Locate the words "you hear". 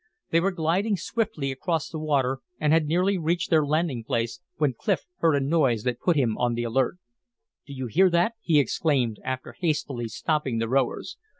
7.73-8.09